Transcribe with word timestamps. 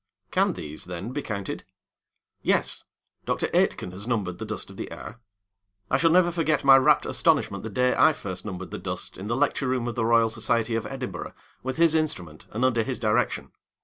Can 0.31 0.53
these, 0.53 0.85
then, 0.85 1.11
be 1.11 1.21
counted? 1.21 1.63
Yes, 2.41 2.85
Dr. 3.25 3.51
Aitken 3.53 3.91
has 3.91 4.07
numbered 4.07 4.39
the 4.39 4.45
dust 4.47 4.71
of 4.71 4.75
the 4.75 4.89
air. 4.89 5.19
I 5.91 5.97
shall 5.97 6.09
never 6.09 6.31
forget 6.31 6.63
my 6.63 6.75
rapt 6.75 7.05
astonishment 7.05 7.61
the 7.61 7.69
day 7.69 7.93
I 7.95 8.13
first 8.13 8.43
numbered 8.43 8.71
the 8.71 8.79
dust 8.79 9.15
in 9.15 9.27
the 9.27 9.35
lecture 9.35 9.67
room 9.67 9.87
of 9.87 9.93
the 9.93 10.03
Royal 10.03 10.29
Society 10.31 10.73
of 10.73 10.87
Edinburgh, 10.87 11.33
with 11.61 11.77
his 11.77 11.93
instrument 11.93 12.47
and 12.49 12.65
under 12.65 12.81
his 12.81 12.97
direction. 12.97 13.51